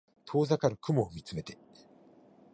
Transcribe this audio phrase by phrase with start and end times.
[0.25, 1.59] 遠ざかる雲を見つめて